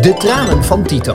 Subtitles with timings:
[0.00, 1.14] De Tranen van Tito.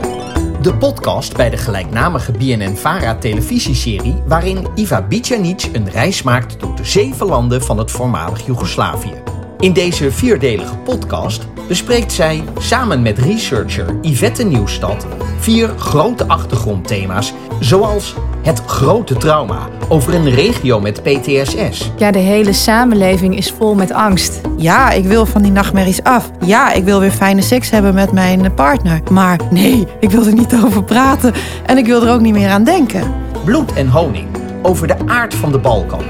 [0.62, 6.86] De podcast bij de gelijknamige BNN-Vara televisieserie waarin Iva Bicanic een reis maakt door de
[6.86, 9.24] zeven landen van het voormalig Joegoslavië.
[9.60, 15.06] In deze vierdelige podcast bespreekt zij samen met researcher Yvette Nieuwstad
[15.40, 21.92] vier grote achtergrondthema's, zoals het grote trauma over een regio met PTSS.
[21.98, 24.42] Ja, de hele samenleving is vol met angst.
[24.58, 26.32] Ja, ik wil van die nachtmerries af.
[26.46, 29.02] Ja, ik wil weer fijne seks hebben met mijn partner.
[29.12, 31.34] Maar nee, ik wil er niet over praten
[31.66, 33.14] en ik wil er ook niet meer aan denken.
[33.44, 34.28] Bloed en honing
[34.62, 36.04] over de aard van de Balkan.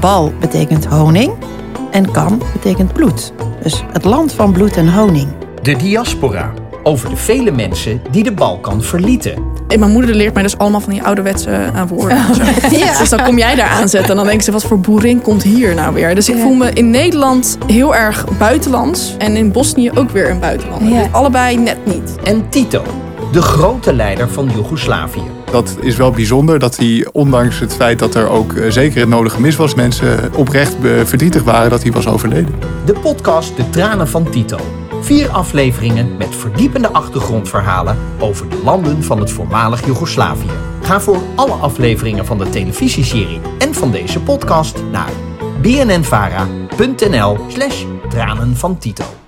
[0.00, 1.32] Bal betekent honing
[1.90, 3.32] en kan betekent bloed.
[3.62, 5.28] Dus het land van bloed en honing.
[5.62, 6.52] De diaspora
[6.90, 9.34] over de vele mensen die de Balkan verlieten.
[9.68, 12.16] En mijn moeder leert mij dus allemaal van die ouderwetse uh, woorden.
[12.16, 12.42] en zo.
[13.00, 15.74] Dus dan kom jij daar aanzetten en dan denken ze, wat voor boerin komt hier
[15.74, 16.14] nou weer?
[16.14, 16.42] Dus ik Ja.
[16.42, 19.14] voel me in Nederland heel erg buitenlands.
[19.18, 20.88] En in Bosnië ook weer een buitenlander.
[20.92, 21.02] Ja.
[21.02, 22.16] Dus allebei net niet.
[22.24, 22.82] En Tito,
[23.32, 25.22] de grote leider van Joegoslavië.
[25.50, 29.08] Dat is wel bijzonder dat hij, ondanks het feit dat er ook eh, zeker het
[29.08, 32.54] nodige mis was, mensen oprecht eh, verdrietig waren dat hij was overleden.
[32.84, 34.56] De podcast De Tranen van Tito.
[35.10, 40.50] Vier afleveringen met verdiepende achtergrondverhalen over de landen van het voormalig Joegoslavië.
[40.82, 45.12] Ga voor alle afleveringen van de televisieserie en van deze podcast naar
[45.60, 47.84] bnnvara.nl slash
[48.54, 49.19] van Tito.